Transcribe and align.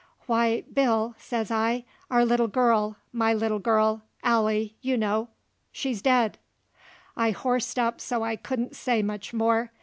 "Why, 0.25 0.61
Bill," 0.61 1.13
sez 1.19 1.51
I, 1.51 1.85
"our 2.09 2.25
little 2.25 2.47
girl 2.47 2.97
my 3.13 3.35
little 3.35 3.59
girl 3.59 4.01
Allie, 4.23 4.75
you 4.81 4.97
know 4.97 5.29
she's 5.71 6.01
dead." 6.01 6.39
I 7.15 7.29
hoarsed 7.29 7.77
up 7.77 8.01
so 8.01 8.23
I 8.23 8.35
couldn't 8.35 8.75
say 8.75 9.03
much 9.03 9.31
more. 9.31 9.69